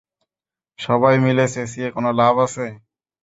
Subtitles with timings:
[0.79, 2.65] সবাই মিলে চেঁচিয়ে কোন লাভ আছে?